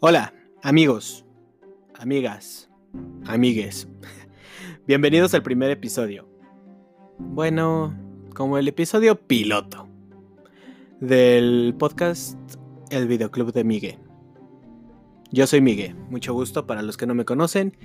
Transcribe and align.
Hola, 0.00 0.32
amigos, 0.62 1.24
amigas, 1.98 2.70
amigues. 3.26 3.88
Bienvenidos 4.86 5.34
al 5.34 5.42
primer 5.42 5.72
episodio. 5.72 6.28
Bueno, 7.18 7.98
como 8.32 8.58
el 8.58 8.68
episodio 8.68 9.16
piloto 9.16 9.88
del 11.00 11.74
podcast 11.76 12.38
El 12.90 13.08
Videoclub 13.08 13.52
de 13.52 13.64
Migue. 13.64 13.98
Yo 15.32 15.48
soy 15.48 15.60
Migue, 15.60 15.96
mucho 16.10 16.32
gusto 16.32 16.64
para 16.64 16.82
los 16.82 16.96
que 16.96 17.08
no 17.08 17.16
me 17.16 17.24
conocen. 17.24 17.76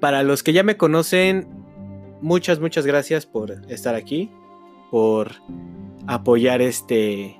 Para 0.00 0.22
los 0.22 0.42
que 0.42 0.54
ya 0.54 0.62
me 0.62 0.78
conocen, 0.78 1.46
muchas, 2.22 2.58
muchas 2.58 2.86
gracias 2.86 3.26
por 3.26 3.50
estar 3.70 3.94
aquí, 3.94 4.30
por 4.90 5.32
apoyar 6.06 6.62
este 6.62 7.38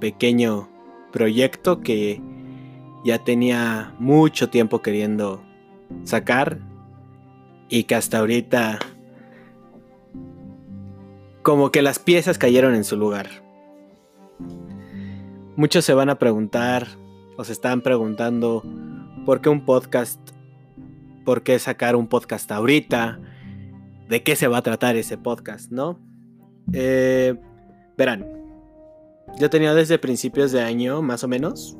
pequeño 0.00 0.70
proyecto 1.12 1.82
que 1.82 2.22
ya 3.04 3.18
tenía 3.18 3.94
mucho 3.98 4.50
tiempo 4.50 4.82
queriendo 4.82 5.42
sacar 6.04 6.58
y 7.68 7.84
que 7.84 7.94
hasta 7.94 8.18
ahorita 8.18 8.78
como 11.42 11.70
que 11.70 11.82
las 11.82 11.98
piezas 11.98 12.38
cayeron 12.38 12.74
en 12.74 12.84
su 12.84 12.96
lugar. 12.96 13.28
Muchos 15.56 15.84
se 15.84 15.94
van 15.94 16.10
a 16.10 16.18
preguntar 16.18 16.86
o 17.36 17.44
se 17.44 17.52
están 17.52 17.80
preguntando 17.80 18.62
por 19.24 19.40
qué 19.40 19.48
un 19.48 19.64
podcast, 19.64 20.20
por 21.24 21.42
qué 21.42 21.58
sacar 21.58 21.96
un 21.96 22.08
podcast 22.08 22.50
ahorita, 22.52 23.20
de 24.08 24.22
qué 24.22 24.36
se 24.36 24.48
va 24.48 24.58
a 24.58 24.62
tratar 24.62 24.96
ese 24.96 25.16
podcast, 25.16 25.70
¿no? 25.70 25.98
Eh, 26.72 27.34
verán, 27.96 28.26
yo 29.38 29.50
tenía 29.50 29.74
desde 29.74 29.98
principios 29.98 30.52
de 30.52 30.62
año, 30.62 31.02
más 31.02 31.24
o 31.24 31.28
menos, 31.28 31.76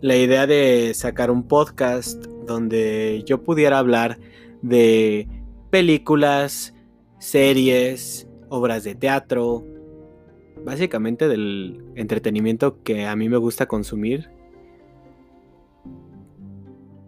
la 0.00 0.16
idea 0.16 0.46
de 0.46 0.92
sacar 0.94 1.30
un 1.30 1.42
podcast 1.42 2.24
donde 2.46 3.22
yo 3.26 3.42
pudiera 3.42 3.78
hablar 3.78 4.18
de 4.62 5.28
películas, 5.70 6.74
series, 7.18 8.28
obras 8.48 8.84
de 8.84 8.94
teatro, 8.94 9.64
básicamente 10.64 11.28
del 11.28 11.84
entretenimiento 11.96 12.82
que 12.82 13.06
a 13.06 13.16
mí 13.16 13.28
me 13.28 13.36
gusta 13.36 13.66
consumir. 13.66 14.30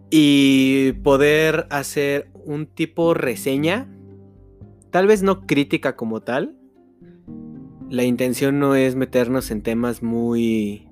Y 0.09 0.91
poder 1.03 1.67
hacer 1.69 2.29
un 2.45 2.65
tipo 2.65 3.13
reseña, 3.13 3.87
tal 4.89 5.07
vez 5.07 5.23
no 5.23 5.47
crítica 5.47 5.95
como 5.95 6.19
tal. 6.21 6.57
La 7.89 8.03
intención 8.03 8.59
no 8.59 8.75
es 8.75 8.95
meternos 8.95 9.51
en 9.51 9.61
temas 9.61 10.03
muy 10.03 10.90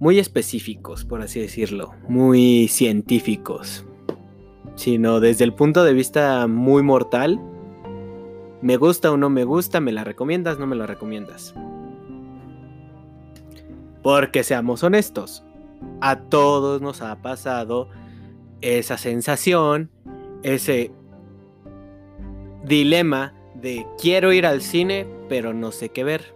muy 0.00 0.18
específicos, 0.18 1.04
por 1.04 1.20
así 1.20 1.40
decirlo, 1.40 1.92
muy 2.08 2.68
científicos, 2.68 3.84
sino 4.74 5.20
desde 5.20 5.44
el 5.44 5.52
punto 5.52 5.84
de 5.84 5.92
vista 5.92 6.46
muy 6.46 6.82
mortal. 6.82 7.38
Me 8.62 8.78
gusta 8.78 9.12
o 9.12 9.18
no 9.18 9.28
me 9.28 9.44
gusta, 9.44 9.78
me 9.80 9.92
la 9.92 10.02
recomiendas, 10.02 10.58
no 10.58 10.66
me 10.66 10.74
la 10.74 10.86
recomiendas. 10.86 11.54
Porque 14.02 14.42
seamos 14.42 14.82
honestos, 14.82 15.44
a 16.00 16.18
todos 16.18 16.80
nos 16.80 17.02
ha 17.02 17.20
pasado 17.20 17.88
esa 18.62 18.96
sensación, 18.96 19.90
ese 20.42 20.92
dilema 22.64 23.34
de 23.54 23.86
quiero 24.00 24.32
ir 24.32 24.46
al 24.46 24.62
cine, 24.62 25.06
pero 25.28 25.52
no 25.52 25.72
sé 25.72 25.90
qué 25.90 26.04
ver. 26.04 26.34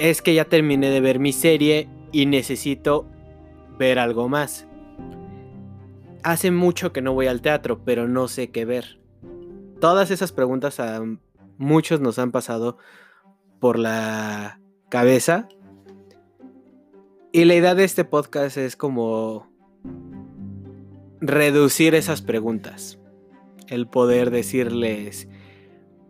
Es 0.00 0.20
que 0.20 0.34
ya 0.34 0.44
terminé 0.44 0.90
de 0.90 1.00
ver 1.00 1.20
mi 1.20 1.32
serie 1.32 1.88
y 2.12 2.26
necesito 2.26 3.06
ver 3.78 3.98
algo 3.98 4.28
más. 4.28 4.66
Hace 6.22 6.50
mucho 6.50 6.92
que 6.92 7.02
no 7.02 7.14
voy 7.14 7.26
al 7.26 7.40
teatro, 7.40 7.84
pero 7.84 8.08
no 8.08 8.28
sé 8.28 8.50
qué 8.50 8.64
ver. 8.64 9.00
Todas 9.80 10.10
esas 10.10 10.32
preguntas 10.32 10.80
a 10.80 11.00
muchos 11.56 12.00
nos 12.00 12.18
han 12.18 12.32
pasado 12.32 12.76
por 13.60 13.78
la 13.78 14.60
cabeza. 14.88 15.48
Y 17.32 17.44
la 17.44 17.54
idea 17.54 17.74
de 17.74 17.84
este 17.84 18.04
podcast 18.04 18.56
es 18.56 18.74
como 18.74 19.48
reducir 21.20 21.94
esas 21.94 22.22
preguntas. 22.22 22.98
El 23.68 23.86
poder 23.86 24.30
decirles, 24.30 25.28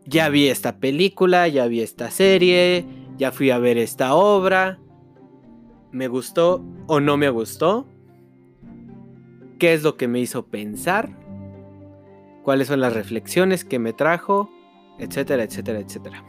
ya 0.06 0.28
vi 0.28 0.48
esta 0.48 0.78
película, 0.78 1.48
ya 1.48 1.66
vi 1.66 1.82
esta 1.82 2.10
serie, 2.10 2.86
ya 3.18 3.32
fui 3.32 3.50
a 3.50 3.58
ver 3.58 3.78
esta 3.78 4.14
obra 4.14 4.78
me 5.92 6.08
gustó 6.08 6.62
o 6.86 7.00
no 7.00 7.16
me 7.16 7.30
gustó, 7.30 7.86
qué 9.58 9.74
es 9.74 9.82
lo 9.82 9.96
que 9.96 10.08
me 10.08 10.20
hizo 10.20 10.46
pensar, 10.46 11.10
cuáles 12.42 12.68
son 12.68 12.80
las 12.80 12.94
reflexiones 12.94 13.64
que 13.64 13.78
me 13.78 13.92
trajo, 13.92 14.50
etcétera, 14.98 15.42
etcétera, 15.42 15.80
etcétera. 15.80 16.24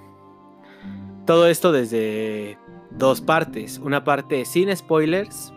Todo 1.25 1.47
esto 1.47 1.71
desde 1.71 2.57
dos 2.91 3.21
partes, 3.21 3.79
una 3.79 4.03
parte 4.03 4.45
sin 4.45 4.75
spoilers 4.75 5.53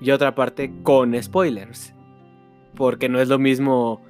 y 0.00 0.10
otra 0.12 0.34
parte 0.34 0.72
con 0.82 1.20
spoilers, 1.20 1.94
porque 2.76 3.08
no 3.08 3.20
es 3.20 3.28
lo 3.28 3.38
mismo 3.38 4.00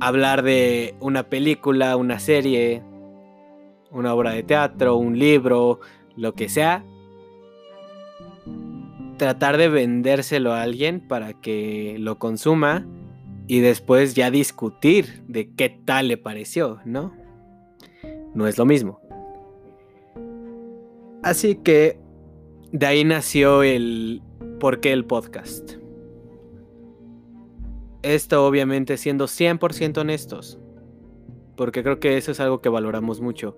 hablar 0.00 0.42
de 0.42 0.94
una 1.00 1.24
película, 1.24 1.96
una 1.96 2.18
serie, 2.18 2.82
una 3.90 4.14
obra 4.14 4.30
de 4.32 4.42
teatro, 4.42 4.96
un 4.96 5.18
libro, 5.18 5.80
lo 6.16 6.34
que 6.34 6.48
sea, 6.48 6.84
tratar 9.22 9.56
de 9.56 9.68
vendérselo 9.68 10.52
a 10.52 10.62
alguien 10.62 10.98
para 10.98 11.32
que 11.32 11.94
lo 12.00 12.18
consuma 12.18 12.84
y 13.46 13.60
después 13.60 14.14
ya 14.14 14.32
discutir 14.32 15.22
de 15.28 15.54
qué 15.54 15.68
tal 15.68 16.08
le 16.08 16.16
pareció, 16.16 16.80
¿no? 16.84 17.14
No 18.34 18.48
es 18.48 18.58
lo 18.58 18.66
mismo. 18.66 19.00
Así 21.22 21.54
que 21.54 22.00
de 22.72 22.84
ahí 22.84 23.04
nació 23.04 23.62
el 23.62 24.22
por 24.58 24.80
qué 24.80 24.92
el 24.92 25.04
podcast. 25.04 25.74
Esto 28.02 28.44
obviamente 28.44 28.96
siendo 28.96 29.26
100% 29.26 29.98
honestos, 29.98 30.58
porque 31.56 31.84
creo 31.84 32.00
que 32.00 32.16
eso 32.16 32.32
es 32.32 32.40
algo 32.40 32.60
que 32.60 32.68
valoramos 32.68 33.20
mucho. 33.20 33.56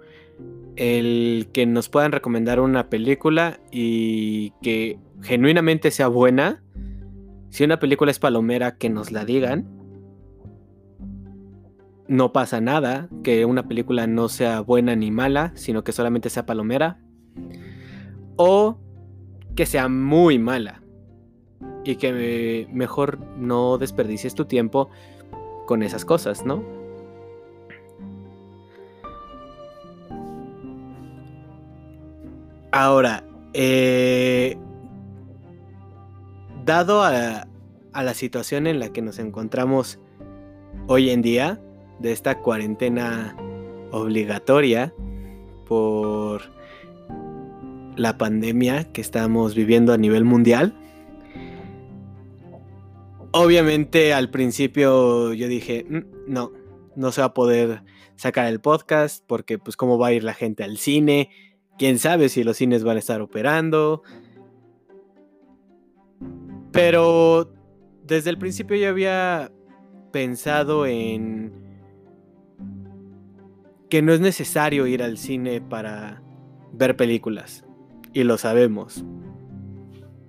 El 0.77 1.49
que 1.53 1.67
nos 1.67 1.89
puedan 1.89 2.13
recomendar 2.13 2.61
una 2.61 2.89
película 2.89 3.61
y 3.71 4.51
que 4.63 4.99
genuinamente 5.23 5.91
sea 5.91 6.09
buena, 6.09 6.63
si 7.51 7.63
una 7.63 7.79
película 7.79 8.11
es 8.11 8.19
palomera, 8.19 8.77
que 8.77 8.91
nos 8.91 9.13
la 9.13 9.25
digan. 9.25 9.69
No 12.09 12.33
pasa 12.33 12.61
nada 12.61 13.09
que 13.23 13.45
una 13.45 13.69
película 13.69 14.07
no 14.07 14.29
sea 14.29 14.61
buena 14.61 14.97
ni 14.97 15.11
mala, 15.11 15.53
sino 15.55 15.85
que 15.85 15.93
solamente 15.93 16.31
sea 16.31 16.47
palomera. 16.47 16.99
O 18.37 18.79
que 19.55 19.67
sea 19.67 19.89
muy 19.89 20.39
mala. 20.39 20.83
Y 21.85 21.97
que 21.97 22.69
mejor 22.73 23.21
no 23.39 23.79
desperdicies 23.79 24.35
tu 24.35 24.47
tiempo 24.47 24.91
con 25.67 25.83
esas 25.83 26.05
cosas, 26.05 26.45
¿no? 26.45 26.84
Ahora, 32.77 33.23
eh, 33.53 34.57
dado 36.65 37.05
a, 37.05 37.47
la 37.95 38.15
situación 38.15 38.67
en 38.67 38.81
la 38.81 38.93
que 38.93 39.01
nos 39.01 39.21
encontramos 39.21 40.01
hoy 40.89 41.11
en 41.11 41.23
día, 41.23 41.61
de 42.01 42.11
esta 42.11 42.41
cuarentena 42.41 43.37
obligatoria 43.93 44.93
por 45.69 46.43
la 47.95 48.19
pandemia 48.19 48.91
que 48.93 49.03
estamos 49.03 49.55
viviendo 49.55 49.93
a 49.93 49.97
nivel 49.97 50.25
mundial. 50.25 50.75
Obviamente 53.31 54.13
al 54.13 54.31
principio 54.31 55.33
yo 55.33 55.47
dije, 55.47 55.87
mm, 55.89 56.01
no, 56.27 56.51
no 56.97 57.13
se 57.13 57.21
va 57.21 57.29
a 57.29 57.35
poder 57.35 57.85
sacar 58.17 58.49
el 58.49 58.61
podcast 58.61 59.23
porque 59.29 59.61
pues 59.61 59.77
cómo 59.77 59.97
va 59.97 60.09
a 60.09 60.13
ir 60.13 60.25
la 60.25 60.35
gente 60.35 60.65
al 60.65 60.77
cine, 60.77 61.31
quién 61.79 61.99
sabe 61.99 62.29
si 62.29 62.45
los 62.45 62.57
cines 62.57 62.85
van 62.85 62.97
a 62.97 63.01
estar 63.01 63.21
operando, 63.21 64.03
pero 66.73 67.53
desde 68.03 68.31
el 68.31 68.39
principio 68.39 68.77
yo 68.77 68.89
había 68.89 69.51
pensado 70.13 70.87
en 70.87 71.53
que 73.89 74.03
no 74.03 74.13
es 74.13 74.21
necesario 74.21 74.87
ir 74.87 75.03
al 75.03 75.19
cine 75.19 75.61
para 75.61 76.23
ver 76.73 76.97
películas. 76.97 77.65
Y 78.13 78.25
lo 78.25 78.39
sabemos. 78.39 79.05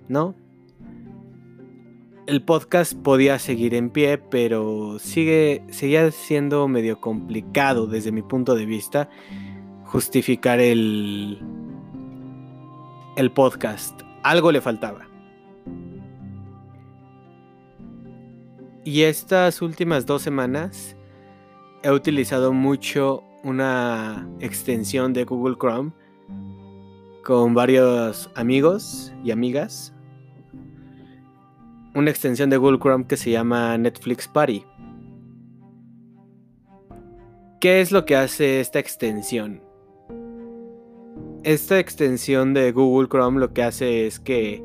¿No? 0.07 0.35
El 2.27 2.43
podcast 2.43 2.93
podía 2.93 3.37
seguir 3.37 3.75
en 3.75 3.89
pie, 3.91 4.17
pero 4.17 4.97
sigue, 4.99 5.63
seguía 5.69 6.09
siendo 6.11 6.67
medio 6.67 6.99
complicado 6.99 7.85
desde 7.85 8.11
mi 8.11 8.23
punto 8.23 8.55
de 8.55 8.65
vista 8.65 9.09
justificar 9.95 10.59
el, 10.59 11.39
el 13.15 13.31
podcast. 13.31 14.01
Algo 14.23 14.51
le 14.51 14.59
faltaba. 14.59 15.07
Y 18.83 19.03
estas 19.03 19.61
últimas 19.61 20.05
dos 20.05 20.21
semanas 20.21 20.97
he 21.81 21.91
utilizado 21.91 22.51
mucho 22.51 23.23
una 23.45 24.27
extensión 24.41 25.13
de 25.13 25.23
Google 25.23 25.55
Chrome 25.57 25.93
con 27.23 27.53
varios 27.53 28.29
amigos 28.35 29.13
y 29.23 29.31
amigas. 29.31 29.95
Una 31.93 32.09
extensión 32.09 32.49
de 32.49 32.57
Google 32.57 32.79
Chrome 32.79 33.07
que 33.07 33.15
se 33.15 33.31
llama 33.31 33.77
Netflix 33.77 34.27
Party. 34.27 34.65
¿Qué 37.61 37.79
es 37.79 37.93
lo 37.93 38.03
que 38.03 38.17
hace 38.17 38.59
esta 38.59 38.79
extensión? 38.79 39.64
Esta 41.45 41.77
extensión 41.77 42.55
de 42.55 42.71
Google 42.71 43.07
Chrome 43.07 43.39
lo 43.39 43.53
que 43.53 43.61
hace 43.61 44.07
es 44.07 44.19
que 44.19 44.63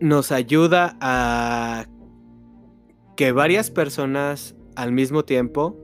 nos 0.00 0.32
ayuda 0.32 0.98
a 1.00 1.86
que 3.16 3.32
varias 3.32 3.70
personas 3.70 4.54
al 4.76 4.92
mismo 4.92 5.24
tiempo 5.24 5.78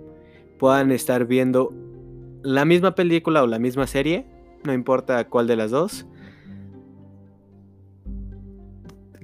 puedan 0.58 0.92
estar 0.92 1.24
viendo 1.24 1.72
la 2.42 2.66
misma 2.66 2.94
película 2.94 3.42
o 3.42 3.46
la 3.46 3.58
misma 3.58 3.86
serie, 3.86 4.26
no 4.62 4.74
importa 4.74 5.26
cuál 5.30 5.46
de 5.46 5.56
las 5.56 5.70
dos, 5.70 6.06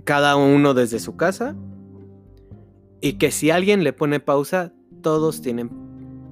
cada 0.04 0.34
uno 0.36 0.72
desde 0.72 0.98
su 0.98 1.18
casa, 1.18 1.54
y 3.02 3.18
que 3.18 3.30
si 3.32 3.50
alguien 3.50 3.84
le 3.84 3.92
pone 3.92 4.18
pausa, 4.18 4.72
todos 5.02 5.42
tienen 5.42 5.70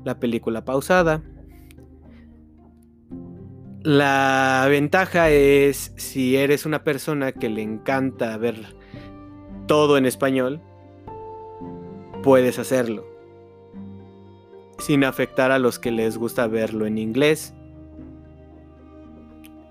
la 0.06 0.18
película 0.18 0.64
pausada. 0.64 1.22
La 3.88 4.66
ventaja 4.68 5.30
es 5.30 5.94
si 5.96 6.36
eres 6.36 6.66
una 6.66 6.84
persona 6.84 7.32
que 7.32 7.48
le 7.48 7.62
encanta 7.62 8.36
ver 8.36 8.76
todo 9.66 9.96
en 9.96 10.04
español, 10.04 10.60
puedes 12.22 12.58
hacerlo. 12.58 13.06
Sin 14.78 15.04
afectar 15.04 15.52
a 15.52 15.58
los 15.58 15.78
que 15.78 15.90
les 15.90 16.18
gusta 16.18 16.46
verlo 16.48 16.84
en 16.84 16.98
inglés. 16.98 17.54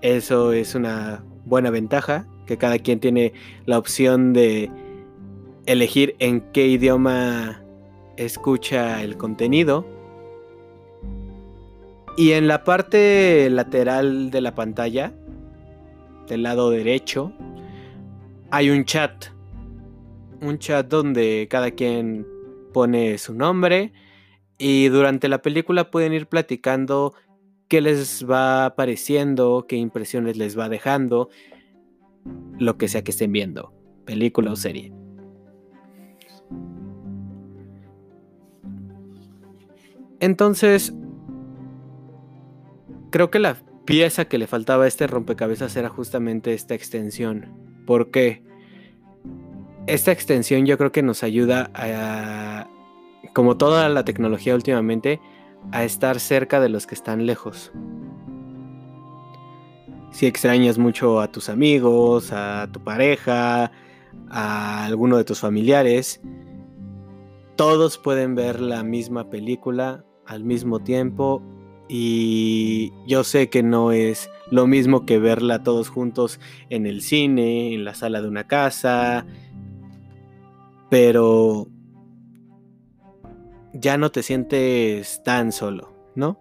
Eso 0.00 0.52
es 0.52 0.74
una 0.74 1.22
buena 1.44 1.70
ventaja, 1.70 2.26
que 2.44 2.58
cada 2.58 2.80
quien 2.80 2.98
tiene 2.98 3.34
la 3.66 3.78
opción 3.78 4.32
de 4.32 4.68
elegir 5.66 6.16
en 6.18 6.40
qué 6.50 6.66
idioma 6.66 7.62
escucha 8.16 9.00
el 9.00 9.16
contenido. 9.16 9.86
Y 12.18 12.32
en 12.32 12.48
la 12.48 12.64
parte 12.64 13.48
lateral 13.48 14.32
de 14.32 14.40
la 14.40 14.56
pantalla, 14.56 15.12
del 16.26 16.42
lado 16.42 16.68
derecho, 16.68 17.32
hay 18.50 18.70
un 18.70 18.84
chat. 18.84 19.26
Un 20.40 20.58
chat 20.58 20.88
donde 20.88 21.46
cada 21.48 21.70
quien 21.70 22.26
pone 22.72 23.18
su 23.18 23.34
nombre 23.34 23.92
y 24.58 24.88
durante 24.88 25.28
la 25.28 25.42
película 25.42 25.92
pueden 25.92 26.12
ir 26.12 26.26
platicando 26.26 27.14
qué 27.68 27.80
les 27.80 28.28
va 28.28 28.64
apareciendo, 28.64 29.66
qué 29.68 29.76
impresiones 29.76 30.36
les 30.36 30.58
va 30.58 30.68
dejando, 30.68 31.28
lo 32.58 32.78
que 32.78 32.88
sea 32.88 33.04
que 33.04 33.12
estén 33.12 33.30
viendo, 33.30 33.72
película 34.04 34.50
o 34.50 34.56
serie. 34.56 34.92
Entonces, 40.18 40.92
creo 43.10 43.30
que 43.30 43.38
la 43.38 43.56
pieza 43.84 44.26
que 44.26 44.38
le 44.38 44.46
faltaba 44.46 44.84
a 44.84 44.88
este 44.88 45.06
rompecabezas 45.06 45.76
era 45.76 45.88
justamente 45.88 46.54
esta 46.54 46.74
extensión. 46.74 47.46
¿Por 47.86 48.10
qué? 48.10 48.42
esta 49.88 50.12
extensión 50.12 50.66
yo 50.66 50.76
creo 50.76 50.92
que 50.92 51.02
nos 51.02 51.22
ayuda 51.22 51.70
a, 51.74 52.68
como 53.32 53.56
toda 53.56 53.88
la 53.88 54.04
tecnología 54.04 54.54
últimamente, 54.54 55.20
a 55.72 55.84
estar 55.84 56.20
cerca 56.20 56.60
de 56.60 56.68
los 56.68 56.86
que 56.86 56.94
están 56.94 57.26
lejos. 57.26 57.72
Si 60.10 60.26
extrañas 60.26 60.78
mucho 60.78 61.20
a 61.20 61.32
tus 61.32 61.48
amigos, 61.48 62.32
a 62.32 62.68
tu 62.70 62.84
pareja, 62.84 63.72
a 64.28 64.84
alguno 64.84 65.16
de 65.16 65.24
tus 65.24 65.40
familiares, 65.40 66.20
todos 67.56 67.98
pueden 67.98 68.34
ver 68.34 68.60
la 68.60 68.82
misma 68.82 69.30
película 69.30 70.04
al 70.26 70.44
mismo 70.44 70.80
tiempo 70.80 71.42
y 71.88 72.92
yo 73.06 73.24
sé 73.24 73.48
que 73.48 73.62
no 73.62 73.92
es 73.92 74.30
lo 74.50 74.66
mismo 74.66 75.06
que 75.06 75.18
verla 75.18 75.62
todos 75.62 75.88
juntos 75.88 76.40
en 76.70 76.86
el 76.86 77.02
cine, 77.02 77.74
en 77.74 77.84
la 77.84 77.94
sala 77.94 78.20
de 78.20 78.28
una 78.28 78.46
casa, 78.46 79.26
pero 80.90 81.68
ya 83.72 83.98
no 83.98 84.10
te 84.10 84.22
sientes 84.22 85.22
tan 85.22 85.52
solo, 85.52 85.92
¿no? 86.14 86.38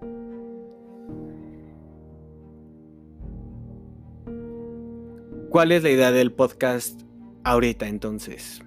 ¿Cuál 5.50 5.72
es 5.72 5.84
la 5.84 5.90
idea 5.90 6.12
del 6.12 6.32
podcast 6.32 7.02
ahorita 7.44 7.88
entonces? 7.88 8.62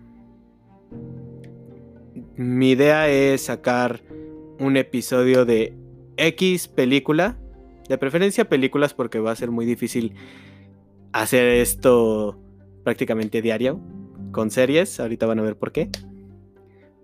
Mi 2.36 2.70
idea 2.70 3.08
es 3.08 3.42
sacar 3.42 4.02
un 4.58 4.76
episodio 4.76 5.44
de 5.44 5.74
X 6.20 6.68
película, 6.68 7.38
de 7.88 7.98
preferencia 7.98 8.48
películas 8.48 8.94
porque 8.94 9.18
va 9.18 9.32
a 9.32 9.36
ser 9.36 9.50
muy 9.50 9.64
difícil 9.64 10.14
hacer 11.12 11.48
esto 11.48 12.38
prácticamente 12.84 13.42
diario 13.42 13.80
con 14.32 14.50
series, 14.50 15.00
ahorita 15.00 15.26
van 15.26 15.38
a 15.40 15.42
ver 15.42 15.56
por 15.56 15.72
qué. 15.72 15.90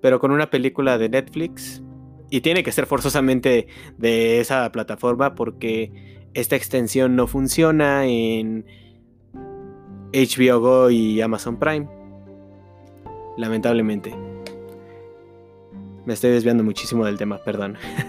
Pero 0.00 0.20
con 0.20 0.30
una 0.30 0.50
película 0.50 0.98
de 0.98 1.08
Netflix. 1.08 1.82
Y 2.28 2.40
tiene 2.40 2.62
que 2.64 2.72
ser 2.72 2.86
forzosamente 2.86 3.68
de 3.98 4.40
esa 4.40 4.70
plataforma 4.72 5.34
porque 5.36 6.26
esta 6.34 6.56
extensión 6.56 7.14
no 7.14 7.28
funciona 7.28 8.04
en 8.04 8.64
HBO 10.12 10.60
Go 10.60 10.90
y 10.90 11.20
Amazon 11.20 11.58
Prime. 11.58 11.88
Lamentablemente. 13.36 14.14
Me 16.04 16.14
estoy 16.14 16.30
desviando 16.30 16.64
muchísimo 16.64 17.04
del 17.04 17.16
tema, 17.16 17.38
perdón. 17.38 17.76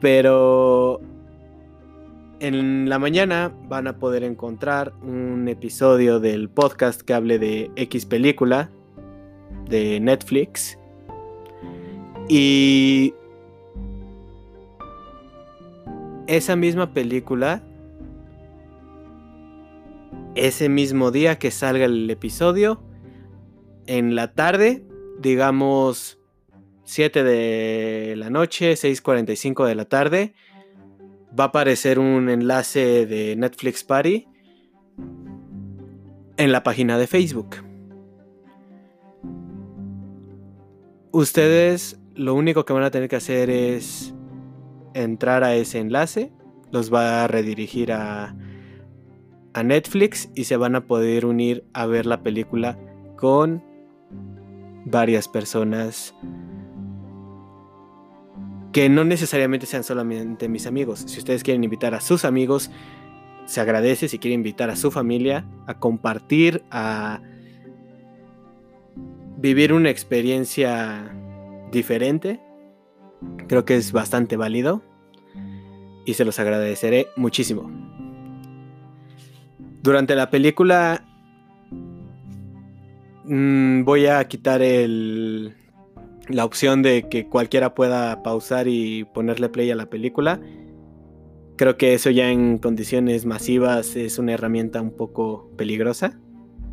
Pero 0.00 1.00
en 2.40 2.88
la 2.88 2.98
mañana 2.98 3.52
van 3.68 3.86
a 3.86 3.98
poder 3.98 4.24
encontrar 4.24 4.94
un 5.02 5.46
episodio 5.48 6.20
del 6.20 6.48
podcast 6.48 7.02
que 7.02 7.12
hable 7.12 7.38
de 7.38 7.70
X 7.76 8.06
película 8.06 8.70
de 9.68 10.00
Netflix. 10.00 10.78
Y 12.28 13.14
esa 16.26 16.56
misma 16.56 16.94
película, 16.94 17.62
ese 20.34 20.68
mismo 20.68 21.10
día 21.10 21.38
que 21.38 21.50
salga 21.50 21.84
el 21.84 22.08
episodio, 22.08 22.80
en 23.86 24.14
la 24.14 24.32
tarde, 24.32 24.84
digamos 25.18 26.19
7 26.90 27.22
de 27.22 28.14
la 28.16 28.30
noche, 28.30 28.72
6.45 28.72 29.64
de 29.64 29.76
la 29.76 29.84
tarde, 29.84 30.34
va 31.38 31.44
a 31.44 31.46
aparecer 31.46 32.00
un 32.00 32.28
enlace 32.28 33.06
de 33.06 33.36
Netflix 33.36 33.84
Party 33.84 34.26
en 36.36 36.50
la 36.50 36.64
página 36.64 36.98
de 36.98 37.06
Facebook. 37.06 37.58
Ustedes 41.12 42.00
lo 42.16 42.34
único 42.34 42.64
que 42.64 42.72
van 42.72 42.82
a 42.82 42.90
tener 42.90 43.08
que 43.08 43.16
hacer 43.16 43.50
es 43.50 44.12
entrar 44.92 45.44
a 45.44 45.54
ese 45.54 45.78
enlace, 45.78 46.32
los 46.72 46.92
va 46.92 47.22
a 47.22 47.28
redirigir 47.28 47.92
a, 47.92 48.34
a 49.54 49.62
Netflix 49.62 50.28
y 50.34 50.42
se 50.42 50.56
van 50.56 50.74
a 50.74 50.88
poder 50.88 51.24
unir 51.24 51.64
a 51.72 51.86
ver 51.86 52.06
la 52.06 52.24
película 52.24 52.76
con 53.16 53.62
varias 54.86 55.28
personas 55.28 56.16
que 58.72 58.88
no 58.88 59.04
necesariamente 59.04 59.66
sean 59.66 59.84
solamente 59.84 60.48
mis 60.48 60.66
amigos. 60.66 61.00
Si 61.06 61.18
ustedes 61.18 61.42
quieren 61.42 61.64
invitar 61.64 61.94
a 61.94 62.00
sus 62.00 62.24
amigos, 62.24 62.70
se 63.46 63.60
agradece. 63.60 64.08
Si 64.08 64.18
quieren 64.18 64.40
invitar 64.40 64.70
a 64.70 64.76
su 64.76 64.90
familia 64.90 65.44
a 65.66 65.74
compartir, 65.78 66.62
a 66.70 67.20
vivir 69.38 69.72
una 69.72 69.90
experiencia 69.90 71.12
diferente, 71.72 72.40
creo 73.48 73.64
que 73.64 73.76
es 73.76 73.92
bastante 73.92 74.36
válido 74.36 74.82
y 76.04 76.14
se 76.14 76.24
los 76.24 76.38
agradeceré 76.38 77.08
muchísimo. 77.16 77.70
Durante 79.82 80.14
la 80.14 80.30
película 80.30 81.04
mm, 83.24 83.84
voy 83.84 84.06
a 84.06 84.22
quitar 84.28 84.62
el 84.62 85.56
la 86.28 86.44
opción 86.44 86.82
de 86.82 87.08
que 87.08 87.26
cualquiera 87.26 87.74
pueda 87.74 88.22
pausar 88.22 88.68
y 88.68 89.04
ponerle 89.04 89.48
play 89.48 89.70
a 89.70 89.76
la 89.76 89.86
película. 89.86 90.40
Creo 91.56 91.76
que 91.76 91.94
eso 91.94 92.10
ya 92.10 92.30
en 92.30 92.58
condiciones 92.58 93.26
masivas 93.26 93.96
es 93.96 94.18
una 94.18 94.32
herramienta 94.32 94.80
un 94.80 94.92
poco 94.92 95.50
peligrosa. 95.56 96.18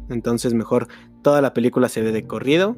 Entonces 0.09 0.53
mejor 0.53 0.87
toda 1.21 1.41
la 1.41 1.53
película 1.53 1.89
se 1.89 2.01
ve 2.01 2.11
de 2.11 2.25
corrido. 2.25 2.77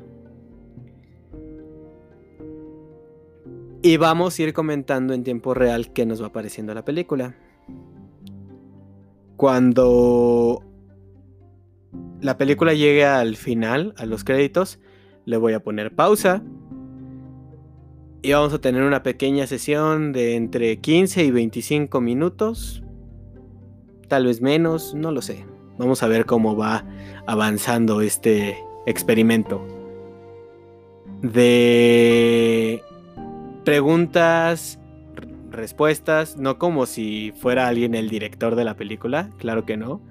Y 3.81 3.97
vamos 3.97 4.37
a 4.37 4.43
ir 4.43 4.53
comentando 4.53 5.13
en 5.13 5.23
tiempo 5.23 5.53
real 5.53 5.93
qué 5.93 6.05
nos 6.05 6.21
va 6.21 6.27
apareciendo 6.27 6.73
la 6.73 6.83
película. 6.83 7.35
Cuando 9.37 10.65
la 12.19 12.37
película 12.37 12.73
llegue 12.73 13.05
al 13.05 13.37
final, 13.37 13.93
a 13.97 14.05
los 14.05 14.25
créditos, 14.25 14.79
le 15.23 15.37
voy 15.37 15.53
a 15.53 15.63
poner 15.63 15.95
pausa 15.95 16.43
y 18.21 18.33
vamos 18.33 18.53
a 18.53 18.59
tener 18.59 18.83
una 18.83 19.01
pequeña 19.01 19.47
sesión 19.47 20.11
de 20.11 20.35
entre 20.35 20.77
15 20.77 21.23
y 21.23 21.31
25 21.31 22.01
minutos. 22.01 22.83
Tal 24.09 24.25
vez 24.25 24.41
menos, 24.41 24.93
no 24.93 25.11
lo 25.11 25.21
sé. 25.21 25.45
Vamos 25.77 26.03
a 26.03 26.07
ver 26.07 26.25
cómo 26.25 26.57
va 26.57 26.83
avanzando 27.27 28.01
este 28.01 28.57
experimento. 28.85 29.65
De 31.21 32.83
preguntas, 33.63 34.79
respuestas, 35.49 36.35
no 36.35 36.57
como 36.57 36.85
si 36.85 37.31
fuera 37.39 37.69
alguien 37.69 37.95
el 37.95 38.09
director 38.09 38.55
de 38.55 38.65
la 38.65 38.75
película, 38.75 39.29
claro 39.37 39.65
que 39.65 39.77
no. 39.77 40.01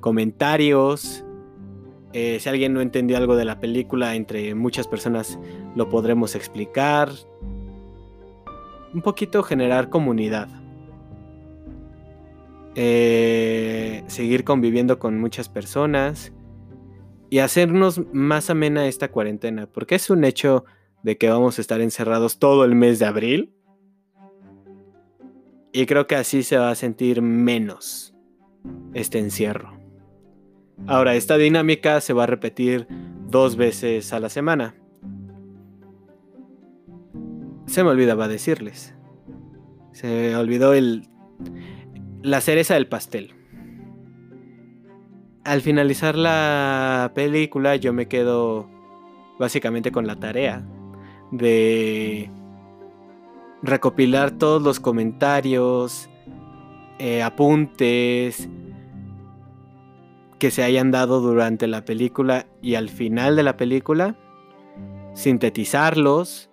Comentarios, 0.00 1.24
eh, 2.12 2.38
si 2.40 2.48
alguien 2.48 2.72
no 2.72 2.80
entendió 2.80 3.16
algo 3.16 3.36
de 3.36 3.44
la 3.44 3.60
película, 3.60 4.14
entre 4.14 4.54
muchas 4.54 4.88
personas 4.88 5.38
lo 5.74 5.88
podremos 5.88 6.34
explicar. 6.34 7.10
Un 8.94 9.02
poquito 9.02 9.42
generar 9.42 9.90
comunidad. 9.90 10.48
Eh, 12.74 14.04
seguir 14.06 14.44
conviviendo 14.44 14.98
con 14.98 15.18
muchas 15.18 15.48
personas 15.48 16.32
y 17.30 17.38
hacernos 17.38 18.00
más 18.12 18.50
amena 18.50 18.86
esta 18.86 19.10
cuarentena, 19.10 19.66
porque 19.66 19.94
es 19.94 20.10
un 20.10 20.24
hecho 20.24 20.64
de 21.02 21.18
que 21.18 21.28
vamos 21.28 21.58
a 21.58 21.60
estar 21.60 21.80
encerrados 21.80 22.38
todo 22.38 22.64
el 22.64 22.74
mes 22.74 22.98
de 22.98 23.06
abril. 23.06 23.52
Y 25.72 25.86
creo 25.86 26.06
que 26.06 26.16
así 26.16 26.42
se 26.42 26.56
va 26.56 26.70
a 26.70 26.74
sentir 26.74 27.20
menos 27.20 28.14
este 28.94 29.18
encierro. 29.18 29.85
Ahora, 30.86 31.14
esta 31.14 31.36
dinámica 31.36 32.00
se 32.00 32.12
va 32.12 32.24
a 32.24 32.26
repetir 32.26 32.86
dos 33.28 33.56
veces 33.56 34.12
a 34.12 34.20
la 34.20 34.28
semana. 34.28 34.74
Se 37.66 37.82
me 37.82 37.90
olvidaba 37.90 38.28
decirles. 38.28 38.94
Se 39.92 40.06
me 40.06 40.36
olvidó 40.36 40.74
el 40.74 41.08
la 42.22 42.40
cereza 42.40 42.74
del 42.74 42.88
pastel. 42.88 43.34
Al 45.44 45.60
finalizar 45.60 46.16
la 46.16 47.12
película 47.14 47.76
yo 47.76 47.92
me 47.92 48.08
quedo 48.08 48.68
básicamente 49.38 49.92
con 49.92 50.06
la 50.06 50.16
tarea 50.16 50.66
de 51.30 52.30
recopilar 53.62 54.32
todos 54.32 54.60
los 54.60 54.80
comentarios, 54.80 56.10
eh, 56.98 57.22
apuntes 57.22 58.48
que 60.38 60.50
se 60.50 60.62
hayan 60.62 60.90
dado 60.90 61.20
durante 61.20 61.66
la 61.66 61.84
película 61.84 62.46
y 62.60 62.74
al 62.74 62.88
final 62.88 63.36
de 63.36 63.42
la 63.42 63.56
película, 63.56 64.16
sintetizarlos 65.14 66.50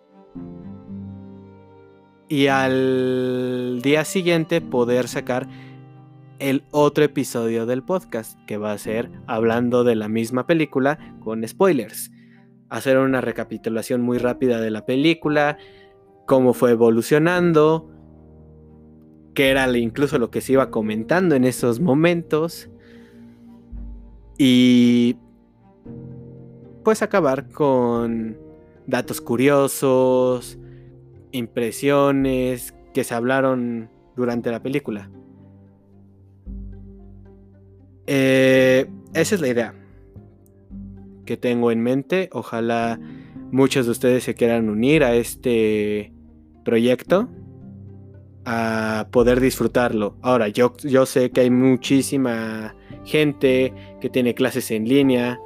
y 2.30 2.48
al 2.48 3.82
día 3.84 4.06
siguiente 4.06 4.62
poder 4.62 5.08
sacar 5.08 5.48
el 6.40 6.63
otro 6.72 7.04
episodio 7.04 7.66
del 7.66 7.84
podcast 7.84 8.40
que 8.48 8.58
va 8.58 8.72
a 8.72 8.78
ser 8.78 9.12
hablando 9.28 9.84
de 9.84 9.96
la 9.96 10.08
misma 10.08 10.48
película 10.48 11.16
con 11.22 11.48
spoilers. 11.48 12.12
Hacer 12.70 12.98
una 12.98 13.22
recapitulación 13.22 14.02
muy 14.02 14.18
rápida 14.18 14.60
de 14.60 14.72
la 14.72 14.86
película, 14.86 15.58
cómo 16.25 16.54
fue 16.54 16.72
evolucionando, 16.72 17.92
qué 19.36 19.50
era 19.50 19.70
incluso 19.78 20.18
lo 20.18 20.32
que 20.32 20.42
se 20.42 20.54
iba 20.54 20.72
comentando 20.72 21.36
en 21.36 21.44
esos 21.44 21.80
momentos 21.80 22.70
y 24.38 25.16
pues 26.84 27.02
acabar 27.02 27.50
con 27.50 28.38
datos 28.88 29.22
curiosos, 29.22 30.58
impresiones 31.32 32.74
que 32.94 33.04
se 33.04 33.13
hablaron 33.13 33.90
durante 34.16 34.52
la 34.52 34.62
película. 34.62 35.10
Eh, 38.06 38.86
esa 39.13 39.36
es 39.36 39.42
la 39.42 39.48
idea 39.48 39.74
que 41.25 41.38
tengo 41.38 41.72
en 41.72 41.82
mente. 41.82 42.30
Ojalá 42.34 43.00
muchos 43.52 43.86
de 43.86 43.92
ustedes 43.92 44.24
se 44.24 44.36
quieran 44.36 44.70
unir 44.70 45.04
a 45.04 45.16
este 45.16 46.12
proyecto 46.66 47.30
a 48.45 49.07
poder 49.12 49.39
disfrutarlo. 49.39 50.15
Ahora, 50.21 50.47
yo, 50.50 50.73
yo 50.83 51.05
sé 51.05 51.31
que 51.31 51.41
hay 51.41 51.50
muchísima 51.50 52.75
gente 53.05 53.73
que 54.01 54.09
tiene 54.09 54.33
clases 54.33 54.71
en 54.71 54.88
línea 54.88 55.39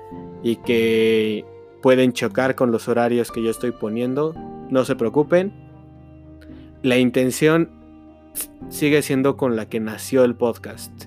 y 0.43 0.57
que 0.57 1.45
pueden 1.81 2.13
chocar 2.13 2.55
con 2.55 2.71
los 2.71 2.87
horarios 2.87 3.31
que 3.31 3.43
yo 3.43 3.51
estoy 3.51 3.71
poniendo. 3.71 4.33
No 4.69 4.83
se 4.85 4.95
preocupen, 4.95 5.53
la 6.83 6.97
intención 6.97 7.71
sigue 8.69 9.01
siendo 9.01 9.37
con 9.37 9.55
la 9.55 9.67
que 9.69 9.79
nació 9.79 10.23
el 10.23 10.35
podcast. 10.35 11.05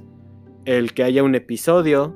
El 0.65 0.93
que 0.95 1.05
haya 1.05 1.23
un 1.23 1.35
episodio, 1.35 2.15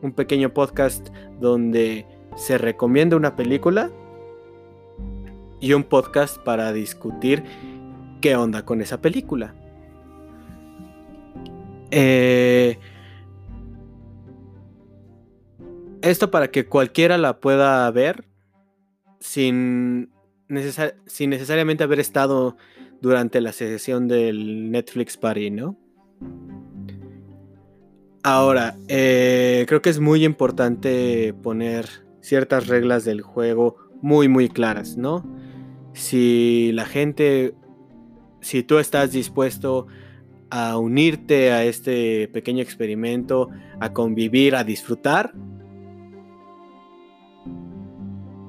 un 0.00 0.12
pequeño 0.12 0.52
podcast 0.52 1.08
donde 1.40 2.06
se 2.36 2.58
recomienda 2.58 3.16
una 3.16 3.36
película 3.36 3.90
y 5.60 5.74
un 5.74 5.84
podcast 5.84 6.38
para 6.38 6.72
discutir 6.72 7.44
qué 8.22 8.36
onda 8.36 8.64
con 8.64 8.80
esa 8.80 9.02
película. 9.02 9.54
Eh, 11.90 12.78
esto 16.00 16.30
para 16.30 16.50
que 16.50 16.66
cualquiera 16.66 17.18
la 17.18 17.38
pueda 17.38 17.90
ver 17.90 18.24
sin 19.20 20.10
necesariamente 20.48 21.84
haber 21.84 22.00
estado 22.00 22.56
durante 23.02 23.40
la 23.40 23.52
sesión 23.52 24.08
del 24.08 24.70
Netflix 24.70 25.16
Party, 25.16 25.50
¿no? 25.50 25.76
Ahora, 28.22 28.76
eh, 28.88 29.64
creo 29.66 29.82
que 29.82 29.90
es 29.90 29.98
muy 29.98 30.24
importante 30.24 31.34
poner 31.42 31.88
ciertas 32.20 32.68
reglas 32.68 33.04
del 33.04 33.20
juego 33.20 33.76
muy, 34.00 34.28
muy 34.28 34.48
claras, 34.48 34.96
¿no? 34.96 35.24
Si 35.92 36.70
la 36.72 36.84
gente, 36.84 37.54
si 38.42 38.62
tú 38.62 38.78
estás 38.78 39.12
dispuesto 39.12 39.86
a 40.50 40.76
unirte 40.76 41.50
a 41.50 41.64
este 41.64 42.28
pequeño 42.28 42.62
experimento, 42.62 43.48
a 43.80 43.94
convivir, 43.94 44.54
a 44.54 44.64
disfrutar, 44.64 45.32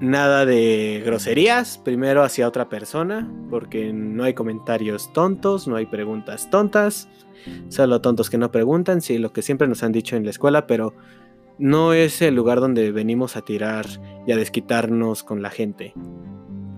Nada 0.04 0.46
de 0.46 1.02
groserías, 1.06 1.78
primero 1.78 2.24
hacia 2.24 2.46
otra 2.46 2.68
persona, 2.68 3.32
porque 3.50 3.94
no 3.94 4.26
hay 4.26 4.34
comentarios 4.34 5.14
tontos, 5.14 5.66
no 5.66 5.78
hay 5.78 5.86
preguntas 5.86 6.50
tontas, 6.50 7.08
solo 7.70 8.02
tontos 8.02 8.30
que 8.30 8.38
no 8.38 8.52
preguntan, 8.52 9.00
sí, 9.00 9.18
lo 9.18 9.32
que 9.32 9.42
siempre 9.42 9.66
nos 9.66 9.82
han 9.82 9.94
dicho 9.94 10.18
en 10.18 10.26
la 10.26 10.32
escuela, 10.32 10.68
pero 10.68 10.94
no 11.58 11.94
es 11.94 12.22
el 12.22 12.36
lugar 12.36 12.60
donde 12.60 12.92
venimos 12.92 13.38
a 13.38 13.44
tirar 13.44 13.86
y 14.28 14.34
a 14.34 14.36
desquitarnos 14.36 15.24
con 15.24 15.42
la 15.42 15.52
gente. 15.52 15.94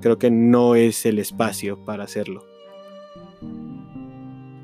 Creo 0.02 0.20
que 0.20 0.30
no 0.30 0.76
es 0.76 1.04
el 1.08 1.18
espacio 1.18 1.84
para 1.84 2.04
hacerlo. 2.04 2.46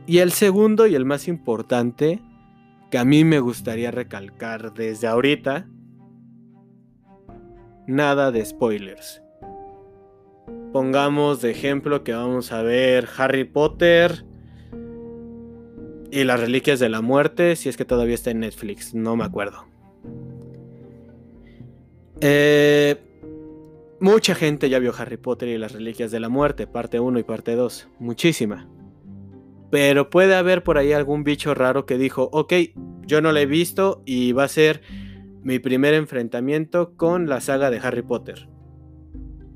Y 0.07 0.17
el 0.17 0.31
segundo 0.31 0.87
y 0.87 0.95
el 0.95 1.05
más 1.05 1.27
importante, 1.27 2.21
que 2.89 2.97
a 2.97 3.05
mí 3.05 3.23
me 3.23 3.39
gustaría 3.39 3.91
recalcar 3.91 4.73
desde 4.73 5.07
ahorita, 5.07 5.67
nada 7.87 8.31
de 8.31 8.43
spoilers. 8.43 9.21
Pongamos 10.73 11.41
de 11.41 11.51
ejemplo 11.51 12.03
que 12.03 12.13
vamos 12.13 12.51
a 12.51 12.61
ver 12.61 13.07
Harry 13.17 13.43
Potter 13.43 14.25
y 16.11 16.23
las 16.23 16.39
Reliquias 16.39 16.79
de 16.79 16.89
la 16.89 17.01
Muerte, 17.01 17.55
si 17.55 17.69
es 17.69 17.77
que 17.77 17.85
todavía 17.85 18.15
está 18.15 18.31
en 18.31 18.39
Netflix, 18.41 18.93
no 18.93 19.15
me 19.15 19.23
acuerdo. 19.23 19.65
Eh, 22.21 22.97
mucha 23.99 24.35
gente 24.35 24.69
ya 24.69 24.79
vio 24.79 24.93
Harry 24.97 25.17
Potter 25.17 25.49
y 25.49 25.57
las 25.57 25.73
Reliquias 25.73 26.11
de 26.11 26.19
la 26.19 26.29
Muerte, 26.29 26.67
parte 26.67 26.99
1 26.99 27.19
y 27.19 27.23
parte 27.23 27.55
2, 27.55 27.89
muchísima. 27.99 28.67
Pero 29.71 30.09
puede 30.09 30.35
haber 30.35 30.63
por 30.63 30.77
ahí 30.77 30.91
algún 30.91 31.23
bicho 31.23 31.53
raro 31.55 31.85
que 31.85 31.97
dijo, 31.97 32.29
ok, 32.33 32.53
yo 33.07 33.21
no 33.21 33.31
la 33.31 33.41
he 33.41 33.45
visto 33.45 34.03
y 34.05 34.33
va 34.33 34.43
a 34.43 34.49
ser 34.49 34.81
mi 35.43 35.59
primer 35.59 35.93
enfrentamiento 35.93 36.95
con 36.95 37.27
la 37.27 37.41
saga 37.41 37.71
de 37.71 37.79
Harry 37.79 38.01
Potter. 38.01 38.47